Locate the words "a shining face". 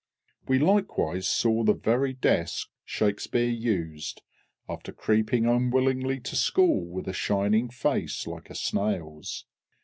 7.07-8.25